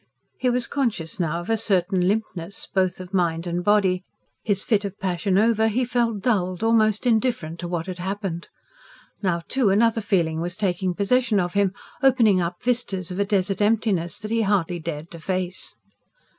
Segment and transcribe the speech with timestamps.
[0.39, 4.03] He was conscious now of a certain limpness, both of mind and body;
[4.43, 8.47] his fit of passion over, he felt dulled, almost indifferent to what had happened.
[9.21, 13.61] Now, too, another feeling was taking possession of him, opening up vistas of a desert
[13.61, 15.75] emptiness that he hardly dared to face.